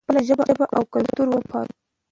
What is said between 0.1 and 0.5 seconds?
ژبه